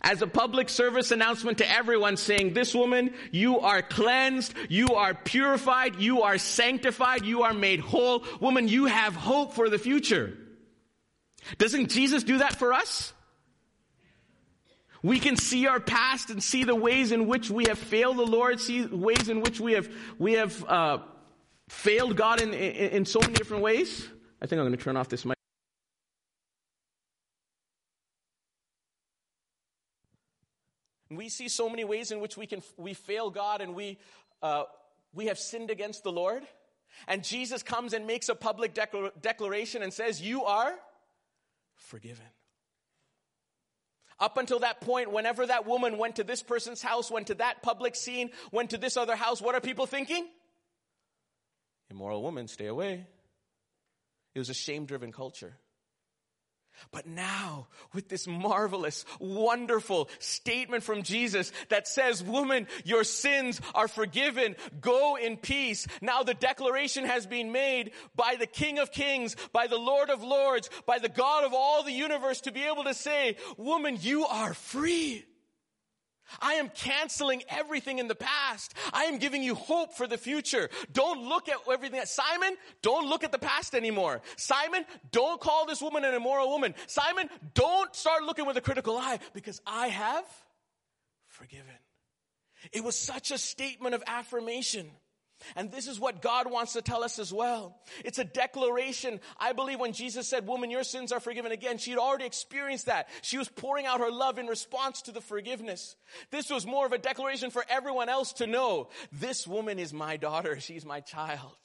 [0.01, 5.13] As a public service announcement to everyone saying, this woman, you are cleansed, you are
[5.13, 8.23] purified, you are sanctified, you are made whole.
[8.39, 10.37] Woman, you have hope for the future.
[11.57, 13.13] Doesn't Jesus do that for us?
[15.01, 18.25] We can see our past and see the ways in which we have failed the
[18.25, 20.97] Lord, see ways in which we have, we have uh,
[21.69, 24.09] failed God in, in, in so many different ways.
[24.41, 25.35] I think I'm going to turn off this mic.
[31.11, 33.97] We see so many ways in which we can we fail God and we
[34.43, 34.65] uh,
[35.13, 36.43] we have sinned against the Lord.
[37.07, 38.77] And Jesus comes and makes a public
[39.21, 40.75] declaration and says, "You are
[41.75, 42.25] forgiven."
[44.19, 47.61] Up until that point, whenever that woman went to this person's house, went to that
[47.61, 50.27] public scene, went to this other house, what are people thinking?
[51.89, 53.07] Immoral woman, stay away.
[54.35, 55.55] It was a shame driven culture.
[56.91, 63.87] But now, with this marvelous, wonderful statement from Jesus that says, woman, your sins are
[63.87, 64.55] forgiven.
[64.81, 65.87] Go in peace.
[66.01, 70.23] Now the declaration has been made by the King of Kings, by the Lord of
[70.23, 74.25] Lords, by the God of all the universe to be able to say, woman, you
[74.25, 75.25] are free.
[76.41, 78.73] I am canceling everything in the past.
[78.93, 80.69] I am giving you hope for the future.
[80.91, 84.21] Don't look at everything Simon, don't look at the past anymore.
[84.37, 86.73] Simon, don't call this woman an immoral woman.
[86.87, 90.25] Simon, don't start looking with a critical eye because I have
[91.27, 91.65] forgiven.
[92.71, 94.89] It was such a statement of affirmation.
[95.55, 97.79] And this is what God wants to tell us as well.
[98.03, 99.19] It's a declaration.
[99.39, 103.09] I believe when Jesus said, woman, your sins are forgiven again, she'd already experienced that.
[103.21, 105.95] She was pouring out her love in response to the forgiveness.
[106.31, 110.17] This was more of a declaration for everyone else to know, this woman is my
[110.17, 110.59] daughter.
[110.59, 111.57] She's my child.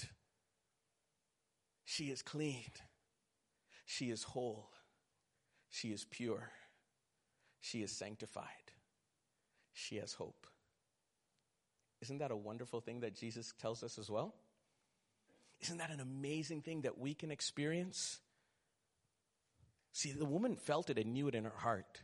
[1.85, 2.70] She is clean.
[3.85, 4.70] She is whole.
[5.70, 6.51] She is pure.
[7.61, 8.47] She is sanctified.
[9.72, 10.43] She has hope.
[12.05, 14.34] Isn't that a wonderful thing that Jesus tells us as well?
[15.62, 18.18] Isn't that an amazing thing that we can experience?
[19.92, 22.02] See, the woman felt it and knew it in her heart.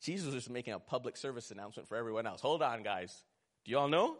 [0.00, 2.40] Jesus was making a public service announcement for everyone else.
[2.40, 3.12] Hold on, guys.
[3.64, 4.16] Do you all know?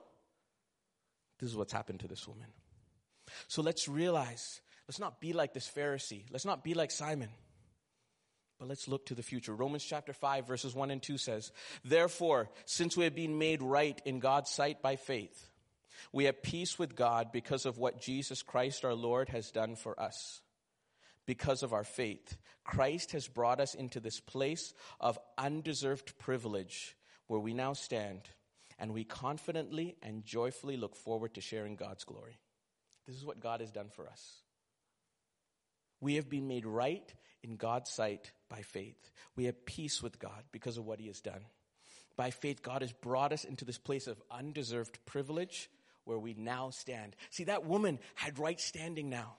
[1.39, 2.49] This is what's happened to this woman.
[3.47, 6.24] So let's realize, let's not be like this Pharisee.
[6.33, 7.29] Let's not be like Simon.
[8.59, 9.55] But let's look to the future.
[9.55, 11.53] Romans chapter 5 verses 1 and 2 says,
[11.85, 15.51] Therefore, since we have been made right in God's sight by faith,
[16.13, 19.99] we have peace with God because of what Jesus Christ our Lord has done for
[20.01, 20.41] us.
[21.27, 26.97] Because of our faith, Christ has brought us into this place of undeserved privilege
[27.27, 28.21] where we now stand
[28.79, 32.39] and we confidently and joyfully look forward to sharing God's glory.
[33.07, 34.43] This is what God has done for us.
[36.01, 39.11] We have been made right in God's sight by faith.
[39.35, 41.45] We have peace with God because of what He has done.
[42.17, 45.71] By faith, God has brought us into this place of undeserved privilege
[46.05, 47.15] where we now stand.
[47.31, 49.37] See, that woman had right standing now.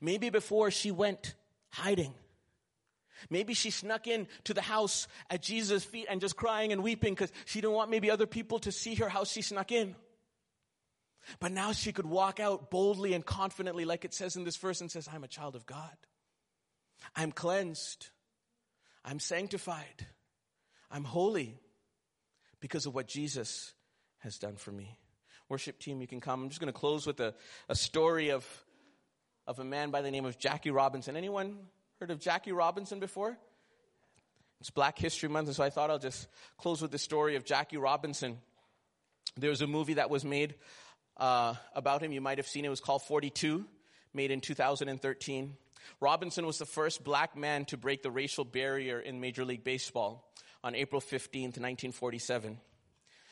[0.00, 1.34] Maybe before she went
[1.68, 2.14] hiding.
[3.30, 7.14] Maybe she snuck in to the house at Jesus' feet and just crying and weeping
[7.14, 9.94] because she didn't want maybe other people to see her how she snuck in.
[11.38, 14.80] But now she could walk out boldly and confidently, like it says in this verse,
[14.80, 15.96] and says, I'm a child of God.
[17.14, 18.08] I'm cleansed.
[19.04, 20.06] I'm sanctified.
[20.90, 21.58] I'm holy
[22.60, 23.74] because of what Jesus
[24.20, 24.96] has done for me.
[25.48, 26.42] Worship team, you can come.
[26.42, 27.34] I'm just going to close with a,
[27.68, 28.46] a story of,
[29.46, 31.16] of a man by the name of Jackie Robinson.
[31.16, 31.58] Anyone
[32.00, 33.36] heard of Jackie Robinson before?
[34.60, 36.26] It's Black History Month, and so I thought I'll just
[36.56, 38.38] close with the story of Jackie Robinson.
[39.36, 40.54] There was a movie that was made
[41.18, 42.12] uh, about him.
[42.12, 42.68] You might have seen it.
[42.68, 43.64] It was called 42,
[44.14, 45.56] made in 2013.
[46.00, 50.30] Robinson was the first black man to break the racial barrier in Major League Baseball
[50.62, 52.58] on April 15th, 1947.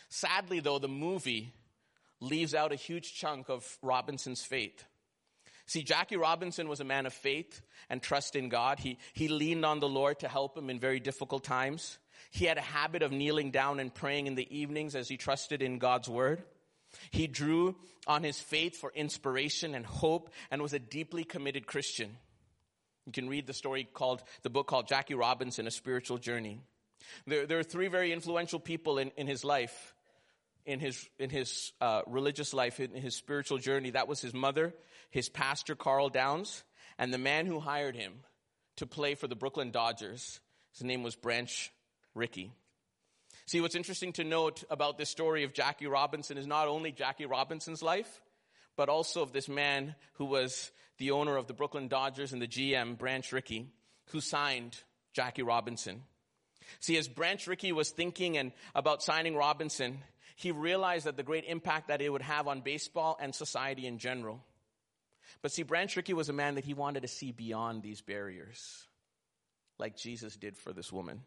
[0.09, 1.53] Sadly, though, the movie
[2.21, 4.85] leaves out a huge chunk of Robinson's faith.
[5.67, 8.79] See, Jackie Robinson was a man of faith and trust in God.
[8.79, 11.99] He, he leaned on the Lord to help him in very difficult times.
[12.31, 15.63] He had a habit of kneeling down and praying in the evenings as he trusted
[15.63, 16.43] in God's word.
[17.11, 17.77] He drew
[18.07, 22.17] on his faith for inspiration and hope and was a deeply committed Christian.
[23.07, 26.61] You can read the story called, the book called Jackie Robinson, A Spiritual Journey.
[27.27, 29.95] There, there are three very influential people in, in his life,
[30.65, 33.91] in his, in his uh, religious life, in his spiritual journey.
[33.91, 34.73] That was his mother,
[35.11, 36.63] his pastor, Karl Downs,
[36.99, 38.13] and the man who hired him
[38.77, 40.41] to play for the Brooklyn Dodgers.
[40.73, 41.73] His name was Branch
[42.15, 42.53] Rickey.
[43.47, 47.27] See, what's interesting to note about this story of Jackie Robinson is not only Jackie
[47.27, 48.21] Robinson's life,
[48.77, 52.47] but also of this man who was the owner of the Brooklyn Dodgers and the
[52.47, 53.69] GM, Branch Rickey,
[54.11, 54.79] who signed
[55.13, 56.03] Jackie Robinson.
[56.81, 59.99] See, as Branch Rickey was thinking and about signing Robinson,
[60.37, 63.99] he realized that the great impact that it would have on baseball and society in
[63.99, 64.43] general.
[65.41, 68.87] But see, Branch Rickey was a man that he wanted to see beyond these barriers,
[69.79, 71.23] like Jesus did for this woman.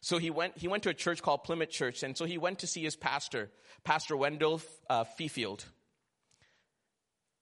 [0.00, 2.60] So he went, he went to a church called Plymouth Church, and so he went
[2.60, 3.50] to see his pastor,
[3.84, 5.64] Pastor Wendell uh, Fifield.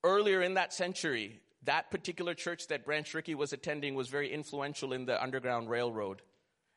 [0.05, 4.93] Earlier in that century, that particular church that Branch Rickey was attending was very influential
[4.93, 6.23] in the Underground Railroad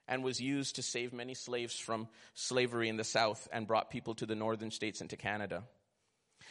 [0.07, 4.15] and was used to save many slaves from slavery in the South and brought people
[4.15, 5.63] to the northern states and to Canada.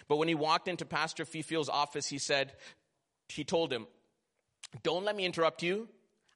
[0.09, 2.53] But when he walked into Pastor Fifield's office, he said,
[3.29, 3.87] he told him,
[4.83, 5.89] don't let me interrupt you.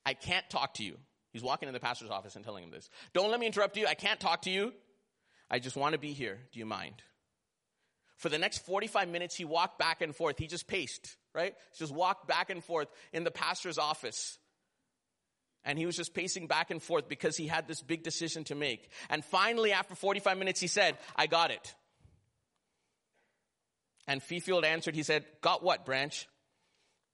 [0.05, 0.99] I can't talk to you.
[1.33, 2.89] He's walking in the pastor's office and telling him this.
[3.13, 3.87] Don't let me interrupt you.
[3.87, 4.73] I can't talk to you.
[5.51, 6.39] I just want to be here.
[6.53, 6.95] Do you mind?
[8.17, 10.39] For the next 45 minutes, he walked back and forth.
[10.39, 11.55] He just paced, right?
[11.77, 14.39] Just walked back and forth in the pastor's office.
[15.65, 18.55] And he was just pacing back and forth because he had this big decision to
[18.55, 18.91] make.
[19.09, 21.75] And finally, after 45 minutes, he said, I got it.
[24.07, 26.29] And Fifield answered, he said, Got what, Branch?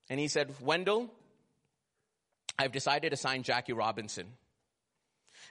[0.09, 1.09] And he said, Wendell,
[2.59, 4.27] I've decided to sign Jackie Robinson.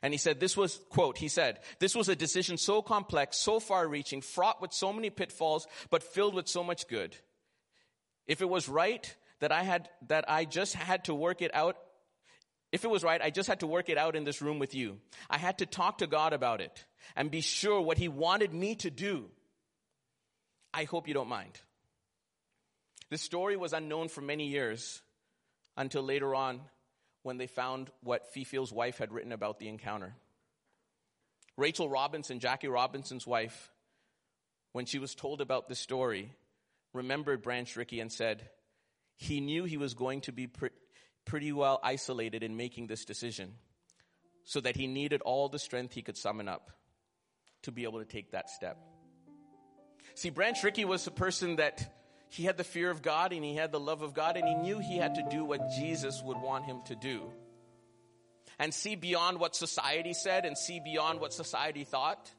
[0.02, 3.60] And he said, this was, quote, he said, this was a decision so complex, so
[3.60, 7.16] far reaching, fraught with so many pitfalls, but filled with so much good.
[8.28, 11.78] If it was right that I had, that I just had to work it out,
[12.72, 14.76] if it was right, I just had to work it out in this room with
[14.76, 15.00] you.
[15.30, 16.86] I had to talk to God about it
[17.16, 19.26] and be sure what he wanted me to do.
[20.74, 21.60] I hope you don't mind.
[23.10, 25.02] This story was unknown for many years
[25.76, 26.62] until later on
[27.24, 30.16] when they found what Fifield's wife had written about the encounter.
[31.58, 33.72] Rachel Robinson, Jackie Robinson's wife,
[34.72, 36.32] when she was told about the story,
[36.94, 38.50] remembered Branch Rickey and said,
[39.18, 40.70] he knew he was going to be pre-
[41.26, 43.54] pretty well isolated in making this decision,
[44.46, 46.72] so that he needed all the strength he could summon up
[47.64, 48.78] to be able to take that step.
[50.16, 51.99] See, Branch Rickey was a person that
[52.30, 54.56] he had the fear of God and he had the love of God and he
[54.56, 57.24] knew he had to do what Jesus would want him to do.
[58.60, 62.32] And see beyond what society said and see beyond what society thought.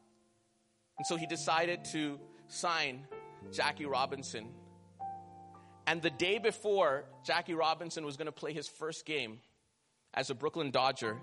[0.99, 3.07] And so he decided to sign
[3.53, 4.49] Jackie Robinson.
[5.87, 9.41] And the day before Jackie Robinson was going to play his first game
[10.15, 11.17] as a Brooklyn Dodger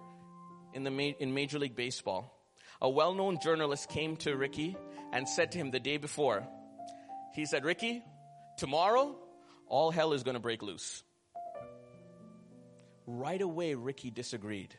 [0.73, 2.33] in, the in Major League Baseball,
[2.81, 4.75] a well known journalist came to Rickey
[5.13, 6.45] and said to him the day before,
[7.33, 8.03] he said, Rickey,
[8.57, 9.15] Tomorrow,
[9.67, 11.03] all hell is going to break loose.
[13.05, 14.75] Right away, Rickey disagreed.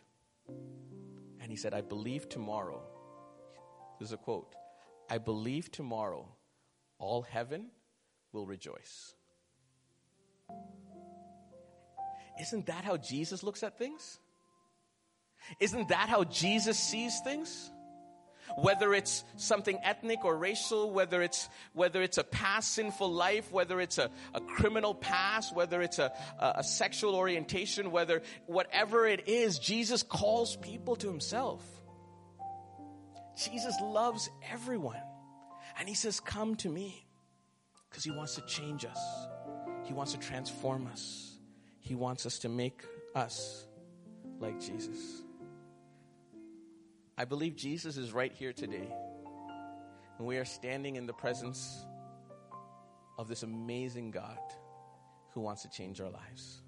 [1.41, 2.83] And he said, I believe tomorrow.
[3.99, 4.55] This is a quote.
[5.09, 6.29] I believe tomorrow
[6.99, 7.66] all heaven
[8.33, 9.14] will rejoice.
[12.41, 14.18] Isn't that how Jesus looks at things?
[15.61, 17.70] Isn't that how Jesus sees things?
[18.57, 23.80] Whether it's something ethnic or racial, whether it's, whether it's a past sinful life, whether
[23.80, 29.28] it's a, a criminal past, whether it's a, a, a sexual orientation, whether, whatever it
[29.28, 31.64] is, Jesus calls people to himself.
[33.36, 35.01] Jesus loves everyone.
[35.78, 37.05] And he says, come to me.
[37.88, 38.99] Because he wants to change us.
[39.84, 41.38] He wants to transform us.
[41.80, 42.84] He wants us to make
[43.14, 43.64] us
[44.40, 45.22] like Jesus.
[47.18, 48.88] I believe Jesus is right here today.
[50.18, 51.84] And we are standing in the presence
[53.18, 54.38] of this amazing God
[55.34, 56.62] who wants to change our lives.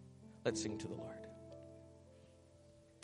[0.45, 1.20] Let's sing to the Lord.